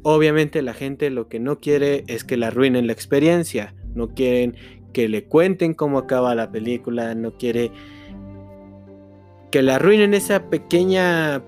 Obviamente 0.04 0.62
la 0.62 0.74
gente 0.74 1.10
lo 1.10 1.28
que 1.28 1.40
no 1.40 1.60
quiere 1.60 2.06
es 2.08 2.24
que 2.24 2.38
le 2.38 2.46
arruinen 2.46 2.88
la 2.88 2.94
experiencia, 2.94 3.76
no 3.94 4.10
quieren 4.10 4.56
que 4.94 5.10
le 5.10 5.26
cuenten 5.26 5.74
cómo 5.74 5.98
acaba 5.98 6.34
la 6.34 6.52
película, 6.52 7.14
no 7.16 7.34
quiere 7.38 7.72
que 9.52 9.62
le 9.62 9.74
arruinen 9.74 10.14
esa 10.14 10.50
pequeña 10.50 11.44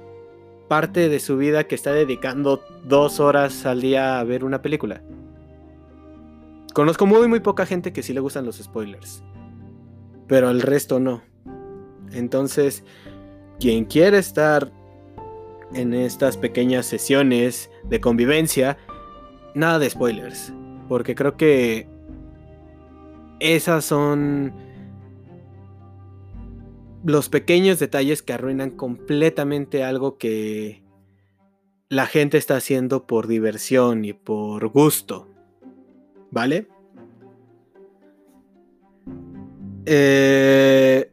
parte 0.68 1.08
de 1.08 1.20
su 1.20 1.38
vida 1.38 1.66
que 1.66 1.76
está 1.76 1.94
dedicando 1.94 2.62
dos 2.84 3.20
horas 3.20 3.66
al 3.66 3.82
día 3.82 4.20
a 4.20 4.24
ver 4.24 4.44
una 4.44 4.62
película. 4.62 5.02
Conozco 6.77 7.07
muy, 7.07 7.27
muy 7.27 7.39
poca 7.39 7.65
gente 7.65 7.91
que 7.91 8.03
sí 8.03 8.13
le 8.13 8.19
gustan 8.19 8.46
los 8.46 8.57
spoilers. 8.57 9.24
Pero 10.27 10.51
el 10.51 10.62
resto 10.62 11.00
no. 11.00 11.24
Entonces, 12.12 12.84
quien 13.60 13.86
quiere 13.86 14.19
estar 14.19 14.72
en 15.74 15.96
estas 15.96 16.38
pequeñas 16.38 16.86
sesiones 16.86 17.72
de 17.89 18.00
convivencia, 18.00 18.77
nada 19.55 19.79
de 19.79 19.89
spoilers. 19.89 20.53
Porque 20.88 21.15
creo 21.15 21.36
que 21.36 21.89
esas 23.39 23.84
son 23.84 24.53
los 27.03 27.27
pequeños 27.27 27.79
detalles 27.79 28.22
que 28.22 28.34
arruinan 28.34 28.69
completamente 28.69 29.84
algo 29.84 30.19
que 30.19 30.84
la 31.89 32.05
gente 32.05 32.38
está 32.38 32.55
haciendo 32.55 33.07
por 33.07 33.25
diversión 33.25 34.05
y 34.05 34.13
por 34.13 34.67
gusto. 34.67 35.27
¿Vale? 36.31 36.67
Eh, 39.86 41.10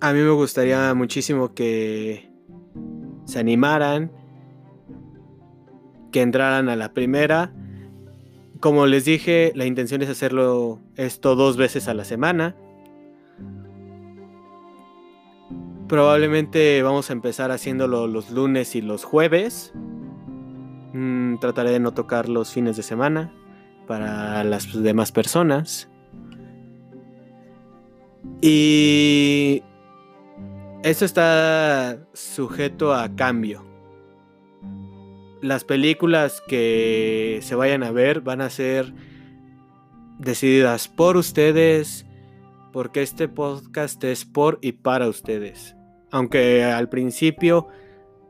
a 0.00 0.12
mí 0.12 0.18
me 0.18 0.30
gustaría 0.30 0.92
muchísimo 0.94 1.54
que 1.54 2.28
se 3.24 3.38
animaran, 3.38 4.10
que 6.10 6.22
entraran 6.22 6.68
a 6.68 6.76
la 6.76 6.92
primera. 6.92 7.52
Como 8.60 8.86
les 8.86 9.04
dije, 9.04 9.52
la 9.54 9.64
intención 9.64 10.02
es 10.02 10.08
hacerlo 10.08 10.80
esto 10.96 11.36
dos 11.36 11.56
veces 11.56 11.88
a 11.88 11.94
la 11.94 12.04
semana. 12.04 12.56
Probablemente 15.86 16.82
vamos 16.82 17.10
a 17.10 17.12
empezar 17.12 17.52
haciéndolo 17.52 18.08
los 18.08 18.30
lunes 18.30 18.74
y 18.74 18.82
los 18.82 19.04
jueves. 19.04 19.72
Trataré 21.40 21.70
de 21.70 21.80
no 21.80 21.92
tocar 21.92 22.28
los 22.28 22.52
fines 22.52 22.76
de 22.76 22.82
semana 22.82 23.32
para 23.86 24.44
las 24.44 24.82
demás 24.82 25.12
personas. 25.12 25.88
Y 28.40 29.62
esto 30.82 31.04
está 31.04 31.98
sujeto 32.12 32.94
a 32.94 33.14
cambio. 33.14 33.64
Las 35.42 35.64
películas 35.64 36.42
que 36.46 37.40
se 37.42 37.54
vayan 37.54 37.82
a 37.82 37.92
ver 37.92 38.20
van 38.20 38.40
a 38.40 38.50
ser 38.50 38.92
decididas 40.18 40.88
por 40.88 41.16
ustedes, 41.16 42.06
porque 42.72 43.02
este 43.02 43.28
podcast 43.28 44.02
es 44.04 44.24
por 44.24 44.58
y 44.62 44.72
para 44.72 45.08
ustedes. 45.08 45.76
Aunque 46.10 46.64
al 46.64 46.88
principio 46.88 47.68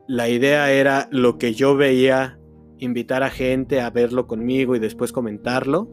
la 0.07 0.29
idea 0.29 0.71
era 0.71 1.07
lo 1.11 1.37
que 1.37 1.53
yo 1.53 1.75
veía 1.75 2.36
invitar 2.79 3.23
a 3.23 3.29
gente 3.29 3.81
a 3.81 3.89
verlo 3.89 4.27
conmigo 4.27 4.75
y 4.75 4.79
después 4.79 5.11
comentarlo 5.11 5.87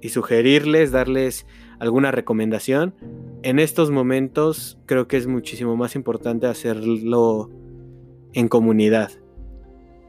y 0.00 0.10
sugerirles, 0.10 0.92
darles 0.92 1.46
alguna 1.78 2.10
recomendación. 2.10 2.94
En 3.42 3.58
estos 3.58 3.90
momentos 3.90 4.78
creo 4.86 5.08
que 5.08 5.16
es 5.16 5.26
muchísimo 5.26 5.76
más 5.76 5.96
importante 5.96 6.46
hacerlo 6.46 7.50
en 8.32 8.48
comunidad 8.48 9.10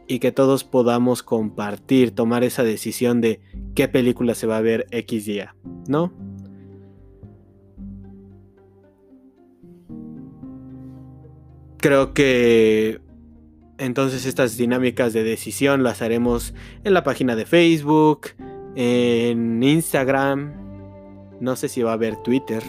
y 0.08 0.20
que 0.20 0.32
todos 0.32 0.63
podamos 0.63 1.22
compartir, 1.22 2.12
tomar 2.12 2.44
esa 2.44 2.63
decisión 2.63 3.22
de 3.22 3.41
qué 3.75 3.88
película 3.88 4.34
se 4.34 4.48
va 4.48 4.58
a 4.58 4.62
ver 4.62 4.88
X 4.91 5.25
día, 5.25 5.56
¿no? 5.88 6.12
Creo 11.78 12.13
que 12.13 13.00
entonces 13.80 14.26
estas 14.26 14.58
dinámicas 14.58 15.13
de 15.13 15.24
decisión 15.24 15.84
las 15.84 16.02
haremos 16.02 16.54
en 16.84 16.94
la 16.94 17.04
página 17.04 17.36
de 17.36 17.46
Facebook, 17.46 18.28
en 18.76 19.63
Instagram, 19.63 20.54
no 21.39 21.56
sé 21.56 21.70
si 21.70 21.82
va 21.82 21.92
a 21.92 21.94
haber 21.94 22.18
Twitter. 22.18 22.62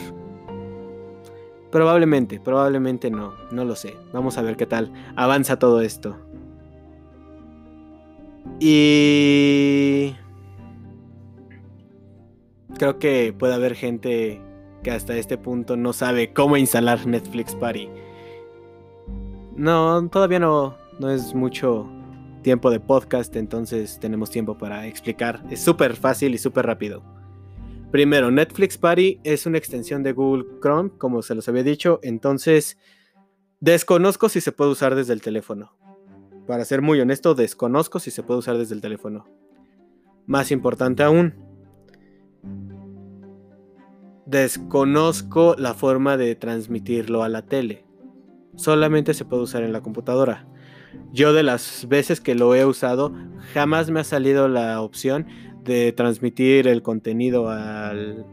Probablemente, 1.70 2.40
probablemente 2.40 3.10
no, 3.10 3.34
no 3.52 3.64
lo 3.64 3.76
sé. 3.76 3.96
Vamos 4.12 4.38
a 4.38 4.42
ver 4.42 4.56
qué 4.56 4.66
tal 4.66 4.92
avanza 5.16 5.58
todo 5.58 5.80
esto. 5.80 6.16
Y 8.58 10.14
creo 12.76 12.98
que 12.98 13.34
puede 13.36 13.54
haber 13.54 13.74
gente 13.74 14.40
que 14.82 14.90
hasta 14.90 15.16
este 15.16 15.38
punto 15.38 15.76
no 15.76 15.92
sabe 15.92 16.32
cómo 16.32 16.56
instalar 16.56 17.06
Netflix 17.06 17.54
Party. 17.54 17.88
No, 19.56 20.08
todavía 20.08 20.38
no, 20.38 20.74
no 21.00 21.10
es 21.10 21.34
mucho 21.34 21.88
tiempo 22.42 22.70
de 22.70 22.78
podcast, 22.78 23.34
entonces 23.36 23.98
tenemos 23.98 24.30
tiempo 24.30 24.58
para 24.58 24.86
explicar. 24.86 25.42
Es 25.50 25.60
súper 25.60 25.96
fácil 25.96 26.34
y 26.34 26.38
súper 26.38 26.66
rápido. 26.66 27.02
Primero, 27.90 28.30
Netflix 28.30 28.76
Party 28.76 29.18
es 29.24 29.46
una 29.46 29.56
extensión 29.56 30.02
de 30.02 30.12
Google 30.12 30.44
Chrome, 30.60 30.90
como 30.98 31.22
se 31.22 31.34
los 31.34 31.48
había 31.48 31.62
dicho, 31.62 32.00
entonces 32.02 32.78
desconozco 33.60 34.28
si 34.28 34.42
se 34.42 34.52
puede 34.52 34.70
usar 34.70 34.94
desde 34.94 35.14
el 35.14 35.22
teléfono. 35.22 35.74
Para 36.46 36.66
ser 36.66 36.82
muy 36.82 37.00
honesto, 37.00 37.34
desconozco 37.34 37.98
si 37.98 38.10
se 38.10 38.22
puede 38.22 38.40
usar 38.40 38.58
desde 38.58 38.74
el 38.74 38.82
teléfono. 38.82 39.26
Más 40.26 40.50
importante 40.50 41.02
aún, 41.02 41.34
desconozco 44.26 45.56
la 45.56 45.72
forma 45.72 46.18
de 46.18 46.34
transmitirlo 46.36 47.22
a 47.22 47.30
la 47.30 47.46
tele. 47.46 47.86
Solamente 48.54 49.14
se 49.14 49.24
puede 49.24 49.42
usar 49.42 49.62
en 49.62 49.72
la 49.72 49.80
computadora. 49.80 50.46
Yo 51.12 51.32
de 51.32 51.42
las 51.42 51.86
veces 51.88 52.20
que 52.20 52.34
lo 52.34 52.54
he 52.54 52.64
usado, 52.64 53.12
jamás 53.54 53.90
me 53.90 54.00
ha 54.00 54.04
salido 54.04 54.48
la 54.48 54.80
opción 54.80 55.26
de 55.64 55.92
transmitir 55.92 56.66
el 56.66 56.82
contenido 56.82 57.50
al 57.50 58.24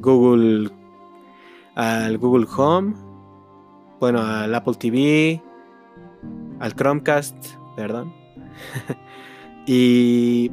Google 0.00 0.70
al 1.74 2.18
Google 2.18 2.46
Home, 2.56 2.94
bueno, 4.00 4.20
al 4.20 4.54
Apple 4.54 4.74
TV, 4.78 5.42
al 6.60 6.74
Chromecast, 6.74 7.34
perdón. 7.76 8.12
y 9.66 10.50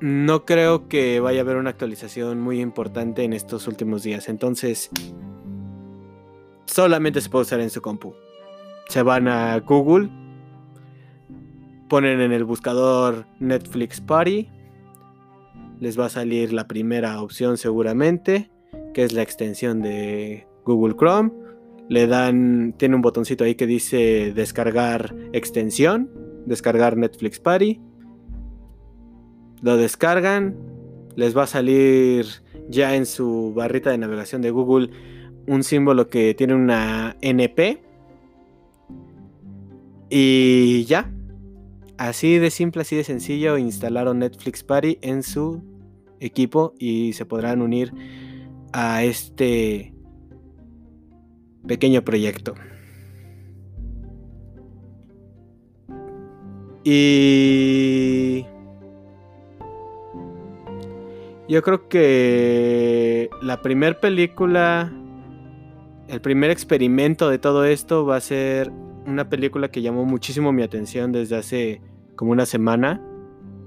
no 0.00 0.44
creo 0.44 0.88
que 0.88 1.20
vaya 1.20 1.40
a 1.40 1.42
haber 1.42 1.56
una 1.56 1.70
actualización 1.70 2.40
muy 2.40 2.60
importante 2.60 3.24
en 3.24 3.32
estos 3.32 3.66
últimos 3.66 4.02
días. 4.02 4.28
Entonces, 4.28 4.90
solamente 6.68 7.20
se 7.20 7.28
puede 7.28 7.42
usar 7.42 7.60
en 7.60 7.70
su 7.70 7.82
compu. 7.82 8.14
Se 8.88 9.02
van 9.02 9.26
a 9.28 9.58
Google, 9.60 10.08
ponen 11.88 12.20
en 12.20 12.32
el 12.32 12.44
buscador 12.44 13.26
Netflix 13.40 14.00
Party, 14.00 14.48
les 15.80 15.98
va 15.98 16.06
a 16.06 16.10
salir 16.10 16.52
la 16.52 16.66
primera 16.66 17.20
opción 17.22 17.56
seguramente, 17.56 18.50
que 18.94 19.04
es 19.04 19.12
la 19.12 19.22
extensión 19.22 19.80
de 19.80 20.46
Google 20.64 20.96
Chrome. 20.96 21.32
Le 21.88 22.06
dan, 22.06 22.74
tiene 22.76 22.96
un 22.96 23.02
botoncito 23.02 23.44
ahí 23.44 23.54
que 23.54 23.66
dice 23.66 24.32
descargar 24.34 25.14
extensión, 25.32 26.10
descargar 26.46 26.96
Netflix 26.96 27.38
Party. 27.40 27.80
Lo 29.62 29.76
descargan, 29.76 30.56
les 31.16 31.36
va 31.36 31.44
a 31.44 31.46
salir 31.46 32.26
ya 32.68 32.94
en 32.94 33.06
su 33.06 33.52
barrita 33.54 33.90
de 33.90 33.98
navegación 33.98 34.42
de 34.42 34.50
Google 34.50 34.90
un 35.48 35.64
símbolo 35.64 36.08
que 36.08 36.34
tiene 36.34 36.54
una 36.54 37.16
NP. 37.20 37.80
Y 40.10 40.84
ya. 40.84 41.10
Así 41.96 42.38
de 42.38 42.50
simple, 42.50 42.82
así 42.82 42.94
de 42.94 43.02
sencillo, 43.02 43.58
instalaron 43.58 44.20
Netflix 44.20 44.62
Party 44.62 44.98
en 45.02 45.24
su 45.24 45.62
equipo 46.20 46.74
y 46.78 47.12
se 47.14 47.26
podrán 47.26 47.60
unir 47.60 47.92
a 48.72 49.02
este 49.02 49.92
pequeño 51.66 52.04
proyecto. 52.04 52.54
Y 56.84 58.46
yo 61.48 61.62
creo 61.62 61.88
que 61.88 63.28
la 63.42 63.60
primera 63.60 64.00
película 64.00 64.92
el 66.08 66.20
primer 66.20 66.50
experimento 66.50 67.28
de 67.28 67.38
todo 67.38 67.64
esto 67.64 68.06
va 68.06 68.16
a 68.16 68.20
ser 68.20 68.72
una 69.06 69.28
película 69.28 69.70
que 69.70 69.82
llamó 69.82 70.04
muchísimo 70.04 70.52
mi 70.52 70.62
atención 70.62 71.12
desde 71.12 71.36
hace 71.36 71.82
como 72.16 72.32
una 72.32 72.46
semana 72.46 73.00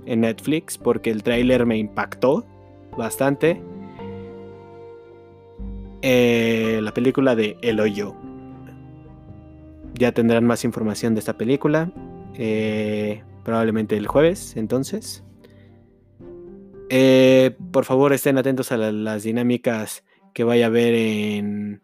en 0.05 0.21
Netflix 0.21 0.77
porque 0.77 1.11
el 1.11 1.23
tráiler 1.23 1.65
me 1.65 1.77
impactó 1.77 2.45
bastante. 2.97 3.61
Eh, 6.01 6.79
la 6.81 6.93
película 6.93 7.35
de 7.35 7.57
El 7.61 7.79
Hoyo. 7.79 8.15
Ya 9.93 10.11
tendrán 10.11 10.45
más 10.45 10.63
información 10.63 11.13
de 11.13 11.19
esta 11.19 11.37
película. 11.37 11.91
Eh, 12.33 13.23
probablemente 13.43 13.95
el 13.97 14.07
jueves, 14.07 14.57
entonces. 14.57 15.23
Eh, 16.89 17.55
por 17.71 17.85
favor, 17.85 18.13
estén 18.13 18.37
atentos 18.39 18.71
a 18.71 18.77
las 18.77 19.23
dinámicas 19.23 20.03
que 20.33 20.43
vaya 20.43 20.65
a 20.65 20.67
haber 20.67 20.95
en 20.95 21.81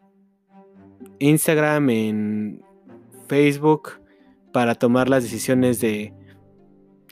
Instagram, 1.18 1.90
en 1.90 2.62
Facebook, 3.28 4.00
para 4.52 4.74
tomar 4.74 5.08
las 5.08 5.22
decisiones 5.22 5.80
de 5.80 6.14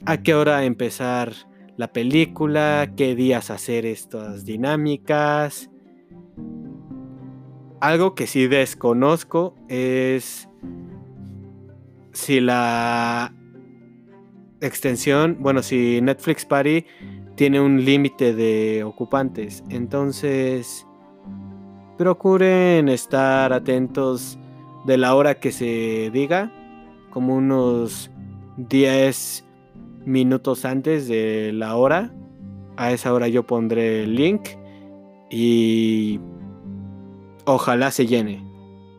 a 0.05 0.17
qué 0.21 0.33
hora 0.33 0.63
empezar 0.63 1.33
la 1.75 1.93
película, 1.93 2.91
qué 2.95 3.15
días 3.15 3.51
hacer 3.51 3.85
estas 3.85 4.45
dinámicas. 4.45 5.69
Algo 7.79 8.15
que 8.15 8.25
sí 8.25 8.47
desconozco 8.47 9.55
es 9.69 10.49
si 12.13 12.39
la 12.39 13.33
extensión, 14.61 15.37
bueno, 15.39 15.61
si 15.61 16.01
Netflix 16.01 16.45
Party 16.45 16.85
tiene 17.35 17.61
un 17.61 17.85
límite 17.85 18.33
de 18.33 18.83
ocupantes. 18.83 19.63
Entonces, 19.69 20.86
procuren 21.97 22.89
estar 22.89 23.51
atentos 23.53 24.37
de 24.85 24.97
la 24.97 25.15
hora 25.15 25.39
que 25.39 25.51
se 25.51 26.09
diga, 26.13 26.51
como 27.09 27.35
unos 27.35 28.11
10 28.57 29.45
minutos 30.05 30.65
antes 30.65 31.07
de 31.07 31.51
la 31.53 31.75
hora. 31.75 32.13
A 32.77 32.91
esa 32.91 33.13
hora 33.13 33.27
yo 33.27 33.45
pondré 33.45 34.03
el 34.03 34.15
link 34.15 34.49
y 35.31 36.19
ojalá 37.45 37.91
se 37.91 38.05
llene. 38.05 38.43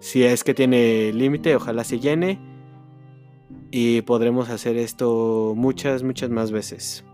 Si 0.01 0.25
es 0.25 0.43
que 0.43 0.55
tiene 0.55 1.13
límite, 1.13 1.55
ojalá 1.55 1.85
se 1.85 2.01
llene 2.01 2.41
y 3.71 4.03
podremos 4.03 4.49
hacer 4.49 4.77
esto 4.77 5.55
muchas, 5.57 6.03
muchas 6.03 6.31
más 6.31 6.51
veces. 6.51 7.05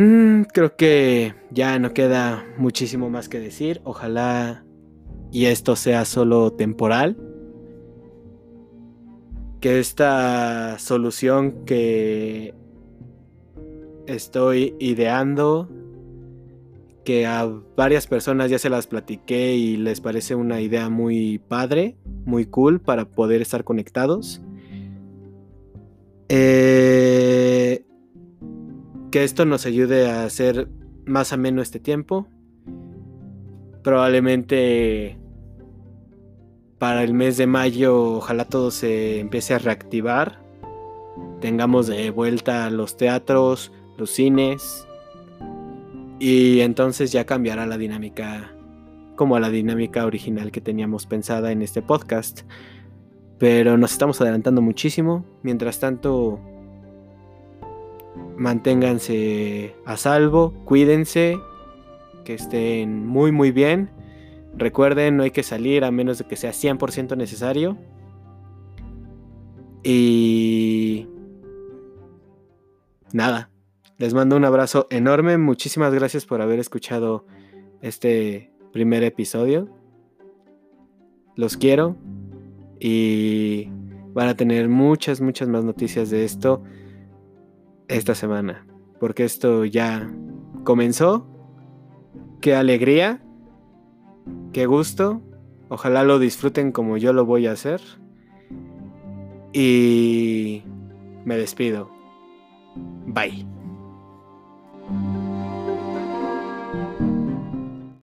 Mm, 0.00 0.44
creo 0.44 0.76
que 0.76 1.34
ya 1.50 1.78
no 1.78 1.92
queda 1.92 2.46
muchísimo 2.56 3.10
más 3.10 3.28
que 3.28 3.38
decir. 3.38 3.82
Ojalá 3.84 4.64
y 5.30 5.44
esto 5.44 5.76
sea 5.76 6.06
solo 6.06 6.54
temporal. 6.54 7.18
Que 9.60 9.78
esta 9.78 10.78
solución 10.78 11.66
que 11.66 12.54
estoy 14.06 14.74
ideando, 14.78 15.68
que 17.04 17.26
a 17.26 17.44
varias 17.76 18.06
personas 18.06 18.50
ya 18.50 18.58
se 18.58 18.70
las 18.70 18.86
platiqué 18.86 19.54
y 19.54 19.76
les 19.76 20.00
parece 20.00 20.34
una 20.34 20.62
idea 20.62 20.88
muy 20.88 21.40
padre, 21.40 21.98
muy 22.24 22.46
cool 22.46 22.80
para 22.80 23.04
poder 23.04 23.42
estar 23.42 23.64
conectados. 23.64 24.40
Eh, 26.30 27.39
que 29.10 29.24
esto 29.24 29.44
nos 29.44 29.66
ayude 29.66 30.08
a 30.10 30.24
hacer 30.24 30.68
más 31.04 31.32
ameno 31.32 31.62
este 31.62 31.80
tiempo. 31.80 32.28
Probablemente 33.82 35.18
para 36.78 37.02
el 37.02 37.12
mes 37.12 37.36
de 37.36 37.46
mayo 37.46 38.14
ojalá 38.14 38.46
todo 38.46 38.70
se 38.70 39.20
empiece 39.20 39.54
a 39.54 39.58
reactivar. 39.58 40.40
Tengamos 41.40 41.86
de 41.86 42.10
vuelta 42.10 42.70
los 42.70 42.96
teatros, 42.96 43.72
los 43.98 44.10
cines. 44.10 44.86
Y 46.18 46.60
entonces 46.60 47.12
ya 47.12 47.24
cambiará 47.24 47.66
la 47.66 47.78
dinámica 47.78 48.54
como 49.16 49.36
a 49.36 49.40
la 49.40 49.50
dinámica 49.50 50.06
original 50.06 50.50
que 50.50 50.60
teníamos 50.60 51.06
pensada 51.06 51.52
en 51.52 51.62
este 51.62 51.82
podcast. 51.82 52.42
Pero 53.38 53.76
nos 53.76 53.92
estamos 53.92 54.20
adelantando 54.20 54.62
muchísimo. 54.62 55.24
Mientras 55.42 55.80
tanto, 55.80 56.40
manténganse 58.40 59.76
a 59.84 59.98
salvo, 59.98 60.54
cuídense, 60.64 61.38
que 62.24 62.32
estén 62.32 63.06
muy 63.06 63.32
muy 63.32 63.52
bien. 63.52 63.90
Recuerden, 64.56 65.18
no 65.18 65.24
hay 65.24 65.30
que 65.30 65.42
salir 65.42 65.84
a 65.84 65.90
menos 65.90 66.16
de 66.16 66.24
que 66.24 66.36
sea 66.36 66.52
100% 66.52 67.18
necesario. 67.18 67.76
Y 69.84 71.06
nada, 73.12 73.50
les 73.98 74.14
mando 74.14 74.36
un 74.36 74.46
abrazo 74.46 74.86
enorme. 74.88 75.36
Muchísimas 75.36 75.92
gracias 75.92 76.24
por 76.24 76.40
haber 76.40 76.60
escuchado 76.60 77.26
este 77.82 78.50
primer 78.72 79.02
episodio. 79.04 79.68
Los 81.36 81.58
quiero 81.58 81.94
y 82.78 83.68
van 84.14 84.28
a 84.28 84.34
tener 84.34 84.70
muchas, 84.70 85.20
muchas 85.20 85.46
más 85.48 85.62
noticias 85.62 86.08
de 86.08 86.24
esto 86.24 86.62
esta 87.90 88.14
semana, 88.14 88.66
porque 88.98 89.24
esto 89.24 89.64
ya 89.64 90.10
comenzó. 90.64 91.26
Qué 92.40 92.54
alegría, 92.54 93.22
qué 94.52 94.66
gusto. 94.66 95.20
Ojalá 95.68 96.04
lo 96.04 96.18
disfruten 96.18 96.72
como 96.72 96.96
yo 96.96 97.12
lo 97.12 97.26
voy 97.26 97.46
a 97.46 97.52
hacer. 97.52 97.80
Y 99.52 100.62
me 101.24 101.36
despido. 101.36 101.90
Bye. 103.06 103.59